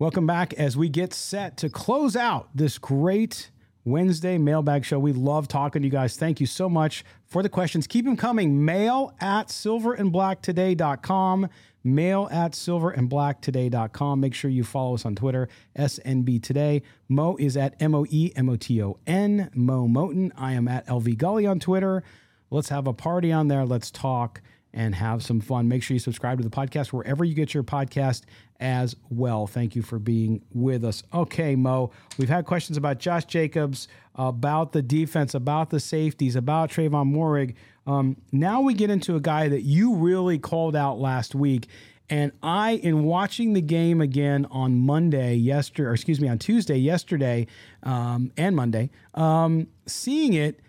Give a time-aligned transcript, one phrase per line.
[0.00, 3.50] Welcome back as we get set to close out this great
[3.84, 4.98] Wednesday mailbag show.
[4.98, 6.16] We love talking to you guys.
[6.16, 7.86] Thank you so much for the questions.
[7.86, 8.64] Keep them coming.
[8.64, 11.48] Mail at silverandblacktoday.com.
[11.84, 14.20] Mail at silverandblacktoday.com.
[14.20, 16.80] Make sure you follow us on Twitter, SNB Today.
[17.06, 20.32] Mo is at M O E M O T O N, Mo Moton.
[20.34, 22.02] I am at LV Gully on Twitter.
[22.50, 23.66] Let's have a party on there.
[23.66, 24.40] Let's talk
[24.72, 25.68] and have some fun.
[25.68, 28.22] Make sure you subscribe to the podcast wherever you get your podcast
[28.60, 29.46] as well.
[29.46, 31.02] Thank you for being with us.
[31.12, 36.70] Okay, Mo, we've had questions about Josh Jacobs, about the defense, about the safeties, about
[36.70, 37.54] Trevon Moehrig.
[37.86, 41.68] Um, now we get into a guy that you really called out last week.
[42.08, 46.76] And I, in watching the game again on Monday, yesterday, or excuse me, on Tuesday,
[46.76, 47.46] yesterday,
[47.84, 50.60] um, and Monday, um, seeing it,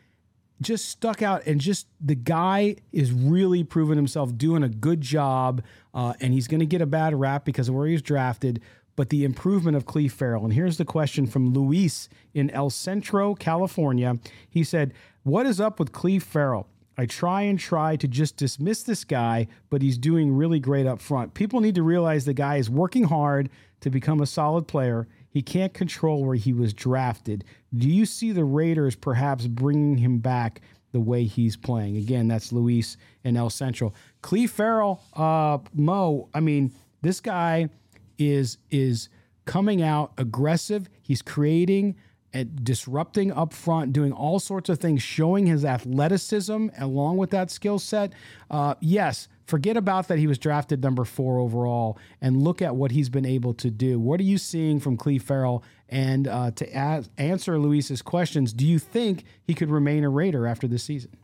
[0.62, 5.62] just stuck out and just the guy is really proving himself doing a good job
[5.94, 8.62] uh, and he's going to get a bad rap because of where he was drafted
[8.96, 10.44] but the improvement of Clelin Ferrell.
[10.44, 14.20] And here's the question from Luis in El Centro, California.
[14.50, 16.68] He said, What is up with Clelin Ferrell?
[16.98, 21.02] I try and try to just dismiss this guy, but he's doing really great up
[21.02, 21.34] front.
[21.34, 23.50] People need to realize the guy is working hard
[23.80, 25.08] to become a solid player.
[25.32, 27.46] He can't control where he was drafted.
[27.74, 30.62] Do you see the Raiders perhaps bringing him back
[30.92, 31.96] the way he's playing?
[31.96, 33.96] Again, that's Luis and El Central.
[34.22, 36.30] Clelin Ferrell, uh, Mo.
[36.34, 37.70] I mean, this guy
[38.18, 39.08] is is
[39.46, 40.90] coming out aggressive.
[41.02, 41.96] He's creating
[42.34, 47.52] and disrupting up front, doing all sorts of things, showing his athleticism along with that
[47.52, 48.14] skill set.
[48.50, 52.92] Uh, yes, forget about that he was drafted number four overall and look at what
[52.92, 54.00] he's been able to do.
[54.00, 55.64] What are you seeing from Clelin Ferrell?
[55.90, 56.74] And uh, to
[57.18, 61.18] answer Luis's questions, do you think he could remain a Raider after this season?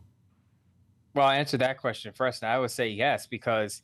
[1.14, 2.42] Well, I'll answer that question first.
[2.42, 3.80] And I would say yes, because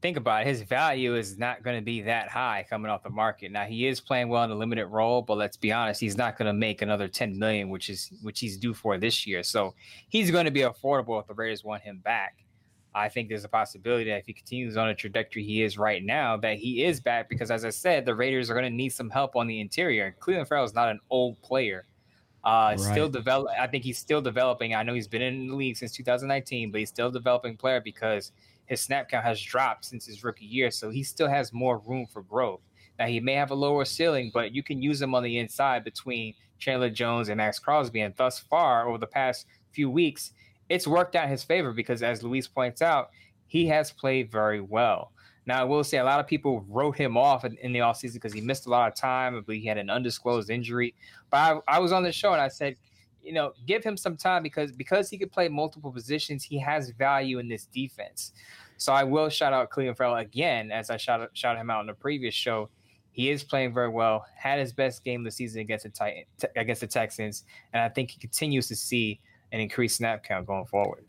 [0.00, 3.10] think about it, his value is not going to be that high coming off the
[3.10, 3.50] market.
[3.50, 6.38] Now he is playing well in a limited role, but let's be honest, he's not
[6.38, 9.42] going to make another 10 million, which is which he's due for this year.
[9.42, 9.74] So
[10.08, 12.36] he's going to be affordable if the Raiders want him back.
[12.94, 16.02] I think there's a possibility that if he continues on a trajectory he is right
[16.02, 18.90] now, that he is back because, as I said, the Raiders are going to need
[18.90, 20.16] some help on the interior.
[20.20, 21.86] Clelin Ferrell is not an old player.
[22.44, 22.78] Uh, right.
[22.78, 23.48] Still develop.
[23.60, 24.74] I think he's still developing.
[24.74, 27.80] I know he's been in the league since 2019, but he's still a developing player
[27.80, 28.32] because
[28.66, 30.70] his snap count has dropped since his rookie year.
[30.70, 32.60] So he still has more room for growth.
[32.98, 35.84] Now he may have a lower ceiling, but you can use him on the inside
[35.84, 38.00] between Chandler Jones and Maxx Crosby.
[38.00, 40.32] And thus far, over the past few weeks,
[40.68, 43.10] it's worked out in his favor because, as Luis points out,
[43.46, 45.12] he has played very well.
[45.46, 48.14] Now, I will say a lot of people wrote him off in, in the offseason
[48.14, 49.34] because he missed a lot of time.
[49.34, 50.94] I believe he had an undisclosed injury.
[51.30, 52.76] But I, I was on the show and I said,
[53.22, 56.90] you know, give him some time because because he could play multiple positions, he has
[56.90, 58.32] value in this defense.
[58.76, 61.86] So I will shout out Clelin Ferrell again, as I shout shout him out in
[61.86, 62.68] the previous show.
[63.10, 64.24] He is playing very well.
[64.36, 66.24] Had his best game of the season against the Titan,
[66.56, 69.20] against the Texans, and I think he continues to see
[69.52, 71.04] an increase snap count going forward.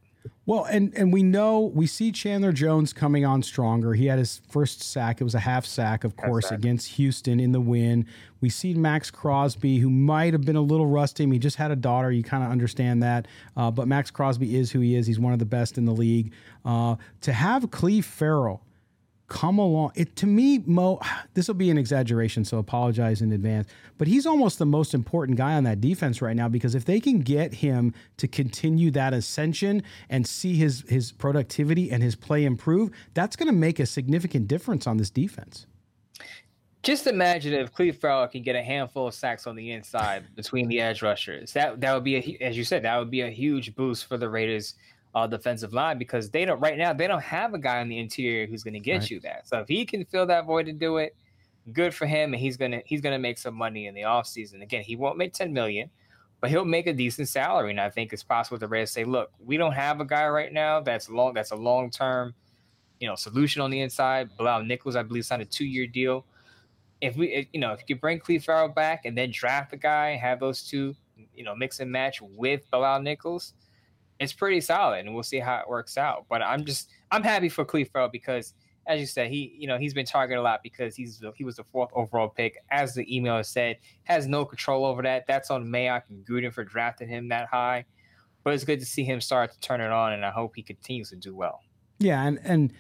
[0.45, 3.94] Well, and and we know we see Chandler Jones coming on stronger.
[3.94, 5.21] He had his first sack.
[5.21, 6.57] It was a half sack, of course, sack.
[6.57, 8.07] against Houston in the win.
[8.41, 11.30] We see Maxx Crosby, who might have been a little rusty.
[11.30, 12.12] He just had a daughter.
[12.12, 13.27] You kind of understand that.
[13.56, 15.06] Uh, but Maxx Crosby is who he is.
[15.06, 16.33] He's one of the best in the league.
[16.65, 18.63] Uh, to have Clelin Ferrell
[19.30, 19.92] come along.
[19.96, 21.00] It to me, Mo,
[21.34, 23.68] this will be an exaggeration, so apologize in advance.
[23.98, 27.00] But he's almost the most important guy on that defense right now because if they
[27.00, 32.44] can get him to continue that ascension and see his his productivity and his play
[32.44, 35.66] improve, that's going to make a significant difference on this defense.
[36.81, 40.70] Just imagine if Clelin Ferrell can get a handful of sacks on the inside between
[40.70, 41.52] the edge rushers.
[41.52, 44.18] That that would be a, as you said, that would be a huge boost for
[44.18, 44.76] the Raiders
[45.15, 47.97] uh, defensive line because they don't right now they don't have a guy on the
[47.97, 49.11] interior who's going to get right.
[49.11, 49.47] you that.
[49.47, 51.15] So if he can fill that void and do it,
[51.73, 54.61] good for him, and he's gonna he's gonna make some money in the offseason.
[54.61, 55.89] Again, he won't make ten million,
[56.41, 59.31] but he'll make a decent salary, and I think it's possible the Raiders say, look,
[59.44, 62.33] we don't have a guy right now that's long that's a long term,
[63.00, 64.29] you know, solution on the inside.
[64.38, 66.25] Bilal Nichols, I believe, signed a two year deal.
[67.01, 70.15] If we, you know, if you bring Clelin Ferrell back and then draft the guy,
[70.17, 70.94] have those two,
[71.33, 73.53] you know, mix and match with Bilal Nichols
[74.19, 76.25] it's pretty solid, and we'll see how it works out.
[76.30, 78.54] But I'm just I'm happy for Cleve because,
[78.88, 81.56] as you said, he you know he's been targeted a lot because he's he was
[81.56, 82.57] the fourth overall pick.
[82.71, 85.25] As the email said, has no control over that.
[85.27, 87.86] That's on Mayock and Gruden for drafting him that high.
[88.44, 90.63] But it's good to see him start to turn it on, and I hope he
[90.63, 91.62] continues to do well.
[92.00, 92.74] Yeah, and and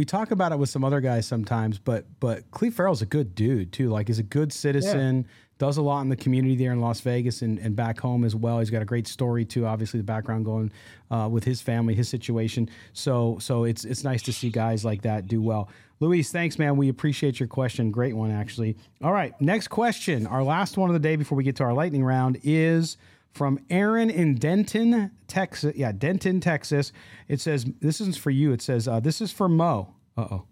[0.00, 3.34] we talk about it with some other guys sometimes, but but Clelin Ferrell's a good
[3.34, 3.90] dude too.
[3.90, 5.26] Like he's a good citizen.
[5.28, 8.24] Yeah does a lot in the community there in Las Vegas and, and back home
[8.24, 8.60] as well.
[8.60, 9.66] He's got a great story too.
[9.66, 10.72] Obviously, the background going
[11.10, 12.70] uh, with his family, his situation.
[12.94, 15.68] So so it's it's nice to see guys like that do well.
[16.00, 16.78] Luis, thanks, man.
[16.78, 17.90] We appreciate your question.
[17.90, 18.74] Great one, actually.
[19.02, 20.26] All right, next question.
[20.26, 22.96] Our last one of the day before we get to our lightning round is
[23.32, 25.74] from Aaron in Denton, Texas.
[25.76, 26.92] Yeah, Denton, Texas.
[27.28, 28.52] It says this isn't for you.
[28.52, 29.94] It says uh, this is for Mo.
[30.16, 30.44] Uh oh.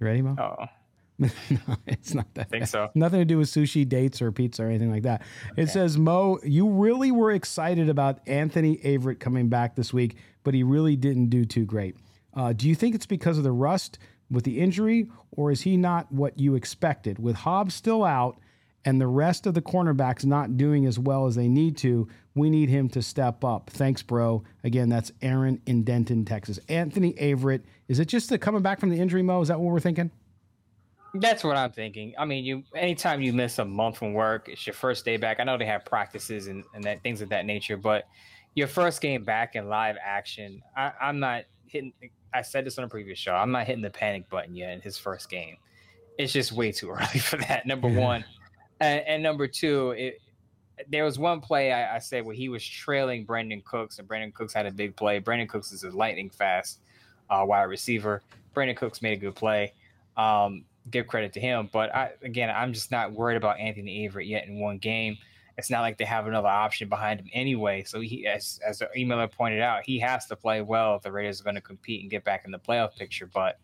[0.00, 0.36] You ready, Mo?
[0.38, 0.66] Oh.
[1.18, 1.28] no,
[1.86, 2.46] it's not that.
[2.46, 2.90] I think so.
[2.94, 5.22] Nothing to do with sushi, dates, or pizza or anything like that.
[5.52, 5.62] Okay.
[5.62, 10.54] It says, Mo, you really were excited about Anthony Averett coming back this week, but
[10.54, 11.96] he really didn't do too great.
[12.34, 13.98] Uh, do you think it's because of the rust
[14.30, 17.18] with the injury, or is he not what you expected?
[17.18, 18.38] With Hobbs still out
[18.84, 22.48] and the rest of the cornerbacks not doing as well as they need to, we
[22.48, 23.70] need him to step up.
[23.70, 24.44] Thanks, bro.
[24.64, 26.58] Again, that's Aaron in Denton, Texas.
[26.68, 29.40] Anthony Averett, is it just the coming back from the injury, Mo?
[29.40, 30.10] Is that what we're thinking?
[31.14, 32.14] That's what I'm thinking.
[32.18, 35.40] I mean, you anytime you miss a month from work, it's your first day back.
[35.40, 38.06] I know they have practices and, and that things of that nature, but
[38.54, 41.92] your first game back in live action, I, I'm not hitting.
[42.34, 43.32] I said this on a previous show.
[43.32, 45.56] I'm not hitting the panic button yet in his first game.
[46.18, 47.66] It's just way too early for that.
[47.66, 48.24] Number one,
[48.80, 50.20] and, and, number two, it,
[50.88, 54.32] there was one play I, I, said where he was trailing Brandin Cooks, and Brandin
[54.32, 55.20] Cooks had a big play.
[55.20, 56.80] Brandin Cooks is a lightning fast
[57.30, 58.22] uh, wide receiver.
[58.54, 59.72] Brandin Cooks made a good play.
[60.16, 61.68] Um, give credit to him.
[61.72, 65.16] But I, again, I'm just not worried about Anthony Averett yet in one game.
[65.56, 67.82] It's not like they have another option behind him anyway.
[67.82, 71.10] So he, as as the emailer pointed out, he has to play well if the
[71.10, 73.26] Raiders are going to compete and get back in the playoff picture.
[73.26, 73.58] But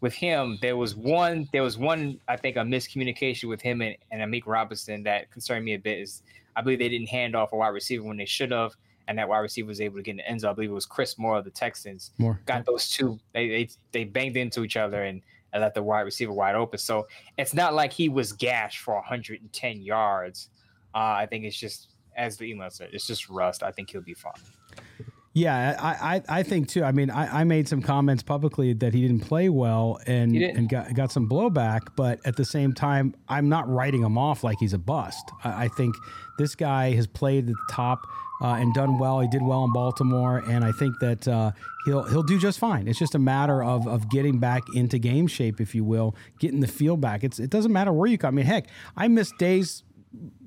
[0.00, 3.96] with him, there was one, there was one, I think, a miscommunication with him and,
[4.10, 5.98] and Amik Robertson that concerned me a bit.
[5.98, 6.22] Is
[6.56, 8.74] I believe they didn't hand off a wide receiver when they should have
[9.10, 10.52] and that wide receiver was able to get in the end zone.
[10.52, 12.12] I believe it was Chris Moore of the Texans.
[12.18, 13.18] Moore got those two.
[13.32, 15.20] They they they banged into each other, and
[15.52, 16.78] and let the wide receiver wide open.
[16.78, 20.48] So it's not like he was gashed for 110 yards.
[20.94, 23.64] Uh, I think it's just, as the email said, it's just rust.
[23.64, 24.32] I think he'll be fine.
[25.32, 26.82] Yeah, I, I, I think too.
[26.82, 30.68] I mean, I, I made some comments publicly that he didn't play well and and
[30.68, 34.58] got got some blowback, but at the same time, I'm not writing him off like
[34.58, 35.30] he's a bust.
[35.44, 35.94] I, I think
[36.38, 38.00] this guy has played at the top
[38.42, 39.20] uh, and done well.
[39.20, 41.52] He did well in Baltimore, and I think that uh,
[41.84, 42.88] he'll he'll do just fine.
[42.88, 46.58] It's just a matter of of getting back into game shape, if you will, getting
[46.58, 47.22] the feel back.
[47.22, 48.34] It's it doesn't matter where you come.
[48.34, 49.84] I mean, heck, I missed days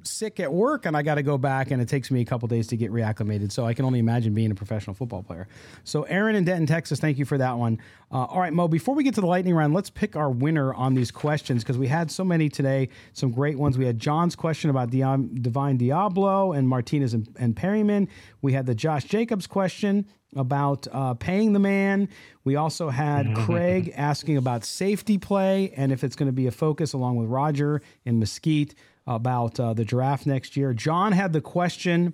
[0.07, 2.47] sick at work and I got to go back and it takes me a couple
[2.47, 3.51] days to get reacclimated.
[3.51, 5.47] So I can only imagine being a professional football player.
[5.83, 7.79] So Aaron in Denton, Texas, thank you for that one.
[8.11, 10.73] Uh, all right, Mo, before we get to the lightning round, let's pick our winner
[10.73, 13.77] on these questions because we had so many today, some great ones.
[13.77, 18.07] We had John's question about Dion, Divine Deablo and Martinez and, and Perryman.
[18.41, 20.05] We had the Josh Jacobs question
[20.35, 22.09] about uh, paying the man.
[22.43, 26.51] We also had Craig asking about safety play and if it's going to be a
[26.51, 30.73] focus along with Roger and Mesquite about uh, the draft next year.
[30.73, 32.13] John had the question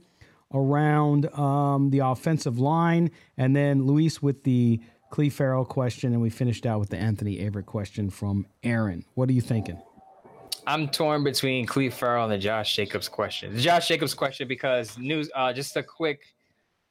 [0.53, 4.79] around um, the offensive line, and then Luis with the
[5.11, 9.05] Clelin Ferrell question, and we finished out with the Anthony Averett question from Aaron.
[9.15, 9.79] What are you thinking?
[10.67, 13.55] I'm torn between Clelin Ferrell and the Josh Jacobs question.
[13.55, 15.29] The Josh Jacobs question because news.
[15.35, 16.21] Uh, just a quick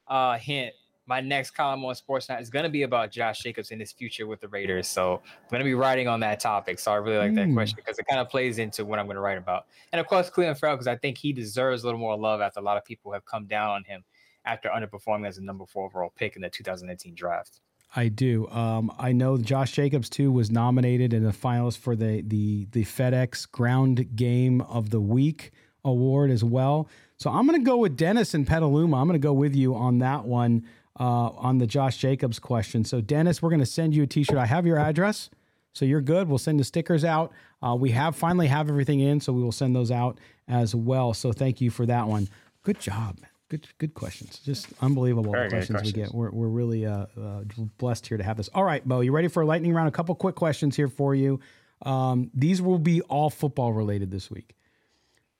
[0.08, 0.74] uh, hint
[1.08, 4.26] my next column on Sportsnet is going to be about Josh Jacobs and his future
[4.26, 4.86] with the Raiders.
[4.86, 6.78] So I'm going to be writing on that topic.
[6.78, 7.54] So I really like that hmm.
[7.54, 9.66] question because it kind of plays into what I'm going to write about.
[9.92, 12.60] And of course, Clelin Ferrell, because I think he deserves a little more love after
[12.60, 14.04] a lot of people have come down on him
[14.44, 17.60] after underperforming as a number four overall pick in the 2018 draft.
[17.96, 18.46] I do.
[18.48, 22.84] Um, I know Josh Jacobs too was nominated in the finalist for the the the
[22.84, 25.52] FedEx Ground Game of the Week
[25.86, 26.86] award as well.
[27.16, 29.00] So I'm going to go with Dennis and Petaluma.
[29.00, 30.66] I'm going to go with you on that one
[30.98, 32.84] uh, on the Josh Jacobs question.
[32.84, 34.36] So Dennis, we're going to send you a T-shirt.
[34.36, 35.30] I have your address,
[35.72, 36.28] so you're good.
[36.28, 37.32] We'll send the stickers out.
[37.62, 41.14] Uh, we have finally have everything in, so we will send those out as well.
[41.14, 42.28] So thank you for that one.
[42.62, 43.18] Good job.
[43.48, 44.40] Good, good questions.
[44.44, 46.12] Just unbelievable the questions, questions, we get.
[46.12, 47.44] We're, we're really uh, uh,
[47.78, 48.50] blessed here to have this.
[48.52, 49.88] All right, Bo, you ready for a lightning round?
[49.88, 51.40] A couple quick questions here for you.
[51.80, 54.54] Um, these will be all football related this week.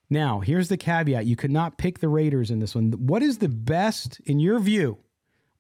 [0.08, 2.92] Now, here's the caveat: you could not pick the Raiders in this one.
[2.92, 4.98] What is the best, in your view?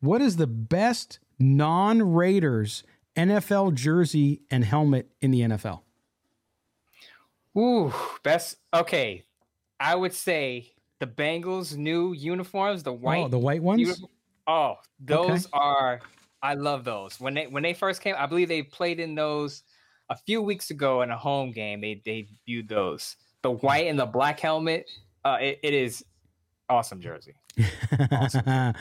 [0.00, 2.84] What is the best non-Raiders
[3.16, 5.80] NFL jersey and helmet in the NFL?
[7.56, 8.56] Ooh, best.
[8.72, 9.24] Okay,
[9.80, 13.80] I would say the Bengals' new uniforms, the white, oh, the white ones.
[13.80, 14.10] Uniform,
[14.46, 15.50] oh, those okay.
[15.52, 16.00] are.
[16.40, 17.18] I love those.
[17.18, 19.64] When they when they first came, I believe they played in those
[20.08, 21.80] a few weeks ago in a home game.
[21.80, 23.16] They they viewed those.
[23.42, 24.88] The white and the black helmet.
[25.24, 26.04] Uh, it, it is
[26.68, 27.34] awesome jersey.
[28.12, 28.74] Awesome.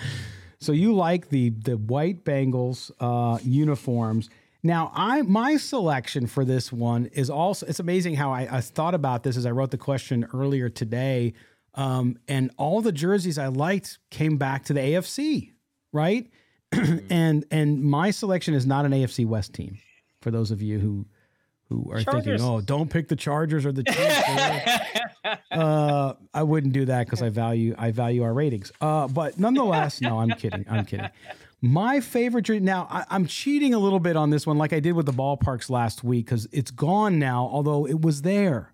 [0.59, 4.29] So you like the the white Bengals uh, uniforms.
[4.63, 8.95] Now, I my selection for this one is also it's amazing how I, I thought
[8.95, 11.33] about this as I wrote the question earlier today
[11.77, 15.53] um, and all the jerseys I liked came back to the AFC,
[15.93, 16.27] right?
[16.73, 17.07] Mm-hmm.
[17.09, 19.77] and and my selection is not an AFC West team.
[20.21, 21.05] For those of you who
[21.69, 22.25] who are Chargers.
[22.25, 25.39] thinking, oh, don't pick the Chargers or the Chiefs.
[25.51, 28.71] uh, I wouldn't do that because I value I value our ratings.
[28.79, 30.65] Uh, but nonetheless, no, I'm kidding.
[30.69, 31.09] I'm kidding.
[31.61, 32.59] My favorite jersey.
[32.59, 35.13] Now I, I'm cheating a little bit on this one, like I did with the
[35.13, 37.49] ballparks last week, because it's gone now.
[37.51, 38.73] Although it was there.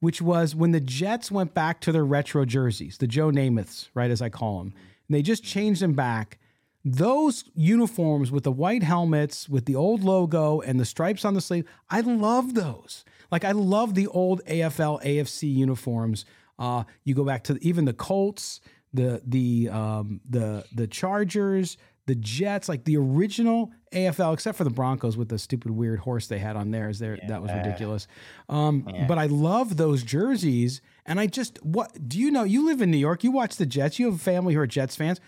[0.00, 4.10] which was when the Jets went back to their retro jerseys, the Joe Namaths, right,
[4.10, 4.74] as I call them,
[5.08, 6.38] and they just changed them back.
[6.84, 11.40] Those uniforms with the white helmets, with the old logo and the stripes on the
[11.40, 13.04] sleeve, I love those.
[13.30, 16.26] Like I love the old AFL, AFC uniforms.
[16.58, 18.60] Uh, you go back to even the Colts,
[18.92, 24.70] the the um, the the Chargers, the Jets, like the original AFL, except for the
[24.70, 26.98] Broncos with the stupid weird horse they had on theirs.
[26.98, 27.28] There, yeah.
[27.28, 28.06] that was ridiculous.
[28.48, 29.06] Um, yeah.
[29.06, 32.44] But I love those jerseys, and I just what do you know?
[32.44, 33.24] You live in New York.
[33.24, 33.98] You watch the Jets.
[33.98, 35.20] You have a family who are Jets fans.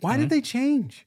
[0.00, 0.22] Why mm-hmm.
[0.22, 1.06] did they change?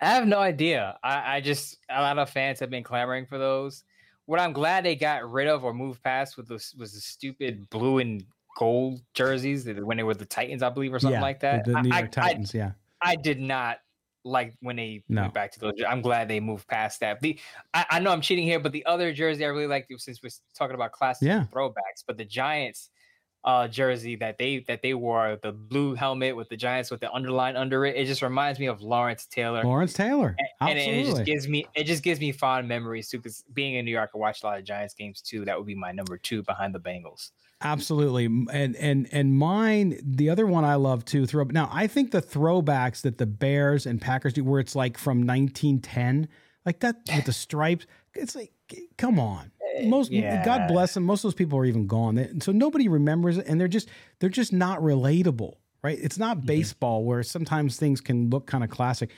[0.00, 0.98] I have no idea.
[1.04, 3.84] I, I just a lot of fans have been clamoring for those.
[4.26, 7.68] What I'm glad they got rid of or moved past with this was the stupid
[7.70, 8.24] blue and
[8.58, 11.64] gold jerseys when they were the Titans, I believe, or something yeah, like that.
[11.64, 12.70] The, the New York I, Titans, I, yeah.
[13.00, 13.78] I did not
[14.24, 15.22] like when they no.
[15.22, 15.74] went back to those.
[15.86, 17.20] I'm glad they moved past that.
[17.20, 17.38] The
[17.74, 20.30] I, I, know I'm cheating here, but the other jersey I really like since we're
[20.54, 21.44] talking about classic yeah.
[21.52, 22.90] throwbacks, but the Giants
[23.44, 27.12] uh jersey that they that they wore, the blue helmet with the Giants with the
[27.12, 29.62] underline under it, it just reminds me of Lawrence Taylor.
[29.64, 33.18] Lawrence Taylor, and, and it just gives me it just gives me fond memories too.
[33.18, 35.44] Because being in New York, I watched a lot of Giants games too.
[35.44, 37.30] That would be my number two behind the Bengals.
[37.64, 39.98] Absolutely, and and and mine.
[40.02, 41.26] The other one I love too.
[41.26, 41.68] Throw now.
[41.72, 46.28] I think the throwbacks that the Bears and Packers do, where it's like from 1910,
[46.66, 47.86] like that with the stripes.
[48.14, 48.52] It's like,
[48.98, 49.52] come on.
[49.84, 50.44] Most yeah.
[50.44, 51.04] God bless them.
[51.04, 53.88] Most of those people are even gone, they, so nobody remembers it, and they're just
[54.18, 55.98] they're just not relatable, right?
[56.00, 56.46] It's not mm-hmm.
[56.46, 59.10] baseball where sometimes things can look kind of classic.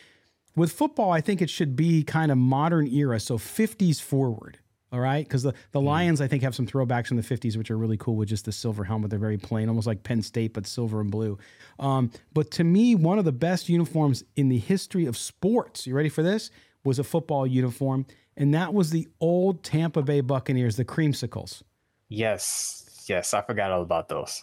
[0.56, 4.58] With football, I think it should be kind of modern era, so 50s forward
[4.94, 5.26] all right.
[5.26, 5.87] Because the, the mm.
[5.87, 8.44] Lions, I think, have some throwbacks in the 50s, which are really cool with just
[8.44, 9.11] the silver helmet.
[9.11, 11.37] They're very plain, almost like Penn State, but silver and blue.
[11.80, 15.96] Um, but to me, one of the best uniforms in the history of sports, you
[15.96, 16.52] ready for this?
[16.85, 18.07] Was a football uniform.
[18.37, 21.62] And that was the old Tampa Bay Buccaneers, the creamsicles.
[22.09, 23.05] Yes.
[23.09, 23.33] Yes.
[23.33, 24.43] I forgot all about those.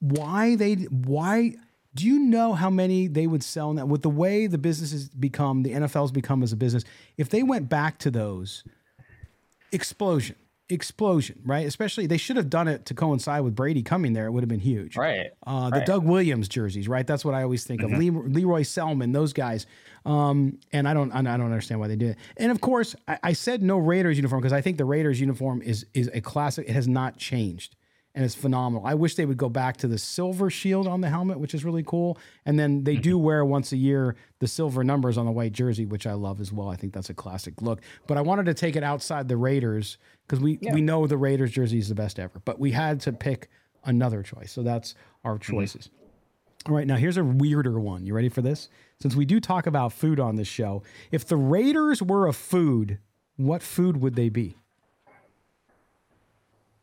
[0.00, 1.54] Why they, why,
[1.94, 3.86] Do you know how many they would sell in that?
[3.86, 6.84] With the way the business has become, the NFL's become as a business,
[7.18, 8.64] if they went back to those,
[9.72, 10.36] explosion,
[10.68, 11.66] explosion, right?
[11.66, 14.26] Especially they should have done it to coincide with Brady coming there.
[14.26, 14.96] It would have been huge.
[14.96, 15.30] Right.
[15.46, 15.86] Uh, the right.
[15.86, 17.06] Doug Williams jerseys, right?
[17.06, 17.90] That's what I always think of.
[17.92, 19.66] Lee, Leroy Selman, those guys.
[20.04, 22.16] Um, and I don't, I don't understand why they did it.
[22.36, 25.62] And of course, I, I said no Raiders uniform because I think the Raiders uniform
[25.62, 26.68] is is a classic.
[26.68, 27.76] It has not changed,
[28.14, 28.86] and it's phenomenal.
[28.86, 31.64] I wish they would go back to the silver shield on the helmet, which is
[31.64, 32.18] really cool.
[32.44, 33.24] And then they do mm-hmm.
[33.24, 36.52] wear once a year the silver numbers on the white jersey, which I love as
[36.52, 36.68] well.
[36.68, 37.80] I think that's a classic look.
[38.06, 41.52] But I wanted to take it outside the Raiders because we we know the Raiders
[41.52, 42.40] jersey is the best ever.
[42.44, 43.48] But we had to pick
[43.84, 45.56] another choice, so that's our mm-hmm.
[45.56, 45.88] choices.
[46.68, 48.06] All right, now here's a weirder one.
[48.06, 48.68] You ready for this?
[49.00, 52.98] Since we do talk about food on this show, if the Raiders were a food,
[53.36, 54.56] what food would they be?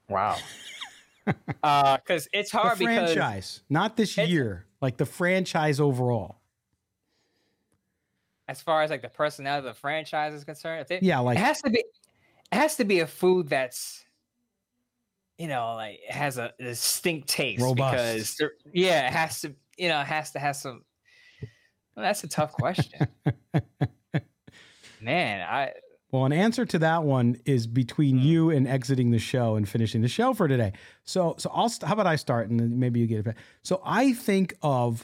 [0.10, 0.38] Wow.
[1.64, 6.38] uh, because it's The hard because franchise, not this year, like the franchise overall.
[8.48, 11.62] as far as like the personality of the franchise is concerned, Yeah, like it has
[11.62, 14.04] to be, it has to be a food that's,
[15.38, 18.38] you know, like has a, distinct taste Robust.
[18.40, 20.84] because yeah, it has to, you know, it has to have some.
[21.96, 23.08] Well, that's a tough question.
[25.02, 25.74] Man, I
[26.12, 28.24] Well, an answer to that one is between Hmm.
[28.24, 30.74] you and exiting the show and finishing the show for today.
[31.04, 31.70] So, so I'll.
[31.70, 33.26] st- How about I start and then maybe you get it.
[33.26, 33.38] back.
[33.64, 35.04] So I think of,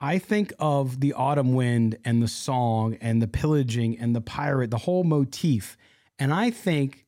[0.00, 4.70] I think of the autumn wind and the song and the pillaging and the pirate,
[4.70, 5.76] the whole motif,
[6.18, 7.04] and I think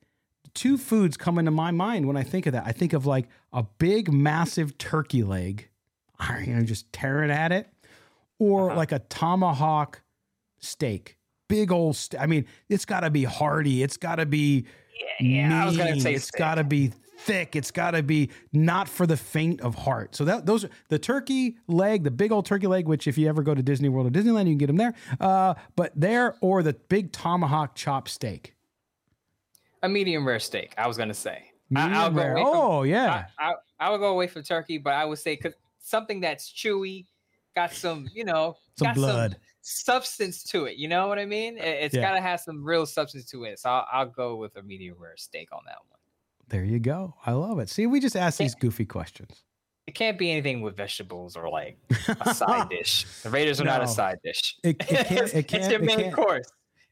[0.54, 2.64] two foods come into my mind when I think of that.
[2.66, 5.68] I think of like a big, massive turkey leg,
[6.44, 7.68] you know, just tearing at it,
[8.38, 10.02] or like a tomahawk
[10.58, 11.17] steak.
[11.48, 13.82] Big old, st- I mean, it's got to be hearty.
[13.82, 14.66] It's got to be
[15.20, 16.00] yeah, I was mean.
[16.00, 17.56] say it's got to be thick.
[17.56, 20.14] It's got to be not for the faint of heart.
[20.14, 23.28] So that those are the turkey leg, the big old turkey leg, which if you
[23.28, 24.94] ever go to Disney World or Disneyland, you can get them there.
[25.20, 28.54] Uh, but there or the big tomahawk chop steak.
[29.82, 30.74] a medium rare steak.
[30.76, 31.44] I was gonna say.
[31.70, 32.34] Medium I'll go rare.
[32.36, 35.36] from- Oh yeah, I, I, I would go away from turkey, but I would say
[35.36, 37.06] 'cause something that's chewy,
[37.54, 39.36] got some, you know, Some blood.
[39.68, 40.76] Substance to it.
[40.76, 41.58] You know what I mean?
[41.58, 42.00] It, has Yeah.
[42.02, 43.58] got to have some real substance to it.
[43.58, 45.98] So I'll, I'll go with a medium rare steak on that one.
[46.48, 47.14] there you go.
[47.26, 47.68] I love it.
[47.68, 49.42] See, we just ask these goofy questions.
[49.86, 51.78] It can't be anything with vegetables or like
[52.20, 53.06] a side dish.
[53.22, 54.56] The Raiders are not a side dish.
[54.62, 55.34] It, it can't.
[55.34, 55.62] It can't.
[55.62, 56.46] it's your it main can't- course.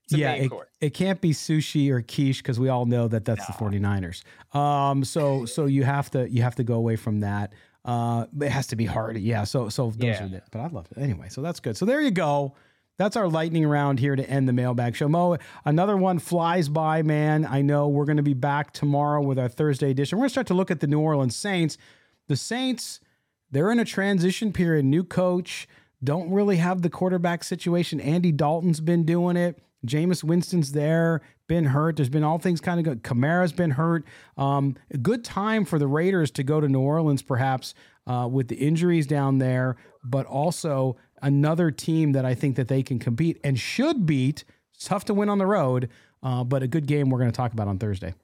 [0.08, 0.68] Yeah, main it, course.
[0.80, 4.22] it can't be sushi or quiche because we all know that that's the 49ers.
[4.56, 7.52] Um, so so you have to you have to go away from that.
[7.84, 9.20] Uh, it has to be hearty.
[9.20, 9.42] Yeah.
[9.44, 10.24] So so those Yeah.
[10.24, 11.28] are the, but I love it anyway.
[11.28, 11.76] So that's good.
[11.76, 12.54] So there you go.
[12.98, 15.08] That's our lightning round here to end the mailbag show.
[15.08, 17.44] Mo, another one flies by, man.
[17.44, 20.16] I know we're going to be back tomorrow with our Thursday edition.
[20.16, 21.76] We're going to start to look at the New Orleans Saints.
[22.28, 23.00] The Saints,
[23.50, 24.86] they're in a transition period.
[24.86, 25.68] New coach,
[26.02, 28.00] don't really have the quarterback situation.
[28.00, 29.62] Andy Dalton's been doing it.
[29.86, 31.96] Jameis Winston's there, been hurt.
[31.96, 33.02] There's been all things kind of good.
[33.04, 34.04] Kamara's been hurt.
[34.36, 37.74] Um, a good time for the Raiders to go to New Orleans, perhaps
[38.06, 42.82] uh, with the injuries down there, but also another team that I think that they
[42.82, 44.44] can compete and should beat.
[44.74, 45.88] It's tough to win on the road,
[46.22, 48.14] uh, but a good game we're going to talk about on Thursday.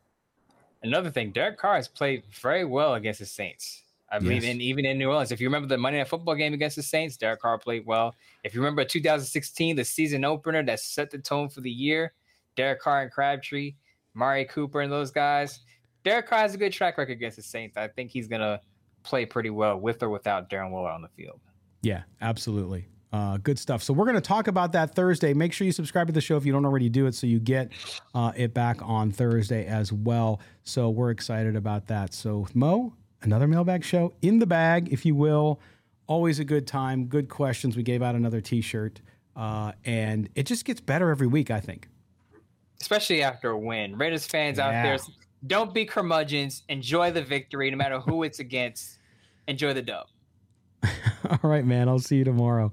[0.83, 3.83] Another thing, Derek Carr has played very well against the Saints.
[4.11, 4.53] I believe, Yes.
[4.55, 5.33] in even in New Orleans.
[5.33, 8.15] If you remember the Monday Night Football game against the Saints, Derek Carr played well.
[8.45, 12.13] If you remember 2016, the season opener that set the tone for the year,
[12.55, 13.75] Derek Carr and Crabtree,
[14.15, 15.61] Amari Cooper, and those guys.
[16.05, 17.79] Derek Carr has a good track record against the Saints.
[17.79, 18.61] I think he's gonna
[19.03, 21.41] play pretty well with or without Darren Waller on the field.
[21.83, 22.87] Yeah, absolutely.
[23.13, 23.83] Uh, good stuff.
[23.83, 25.35] So we're going to talk about that Thursday.
[25.35, 27.39] Make sure you subscribe to the show if you don't already do it, so you
[27.39, 27.71] get
[28.15, 30.41] uh, it back on Thursday as well.
[30.65, 32.15] So we're excited about that.
[32.15, 35.61] So Mo, another mailbag show in the bag, if you will.
[36.07, 37.05] Always a good time.
[37.05, 37.77] Good questions.
[37.77, 39.01] We gave out another T-shirt,
[39.37, 41.51] uh, and it just gets better every week.
[41.51, 41.89] I think.
[42.81, 43.97] especially after a win.
[43.97, 44.99] Raiders fans out there,
[45.47, 46.63] don't be curmudgeons.
[46.69, 48.99] Enjoy the victory, no matter who it's against.
[49.49, 50.07] Enjoy the dub.
[51.31, 51.89] All right, man.
[51.89, 52.71] I'll see you tomorrow.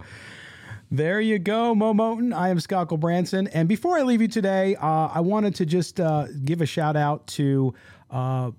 [0.91, 2.33] There you go, Mo Moton.
[2.33, 3.47] I am Scott Branson.
[3.49, 6.95] And before I leave you today, uh, I wanted to just uh, give a shout
[6.95, 7.75] out to
[8.09, 8.51] uh,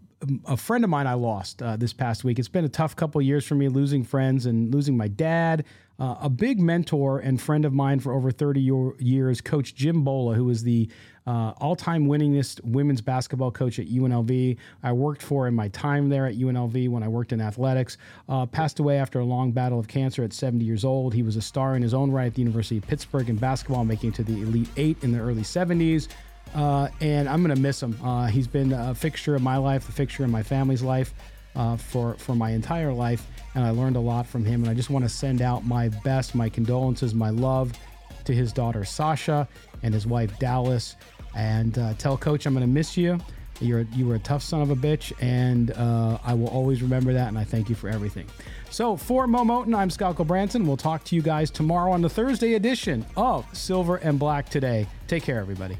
[0.47, 2.39] a friend of mine I lost uh, this past week.
[2.39, 5.65] It's been a tough couple years for me losing friends and losing my dad.
[5.99, 10.05] Uh, a big mentor and friend of mine for over 30 year- years, Coach Jim
[10.05, 10.89] Bolla, who was the
[11.31, 14.57] uh, all time winningest women's basketball coach at UNLV.
[14.83, 17.99] I worked for in my time there at UNLV when I worked in athletics.
[18.29, 21.15] Uh, passed away after a long battle of cancer at 70 years old.
[21.15, 23.85] He was a star in his own right at the University of Pittsburgh in basketball,
[23.85, 26.09] making it to the Elite Eight in the early 70s.
[26.53, 27.97] Uh, and I'm going to miss him.
[28.03, 31.15] Uh, he's been a fixture of my life, a fixture in my family's life.
[31.57, 34.63] uh, for for my entire life, and I learned a lot from him.
[34.63, 37.73] And I just want to send out my best, my condolences, my love
[38.25, 39.49] to his daughter Sasha
[39.83, 40.97] and his wife Dallas,
[41.35, 43.19] and uh, tell Coach I'm going to miss you.
[43.61, 47.13] You're you were a tough son of a bitch, and uh, I will always remember
[47.13, 47.29] that.
[47.29, 48.27] And I thank you for everything.
[48.71, 50.65] So for Mo Moton, I'm Scott Gulbransen.
[50.65, 54.87] We'll talk to you guys tomorrow on the Thursday edition of Silver and Black Today.
[55.09, 55.77] Take care, everybody.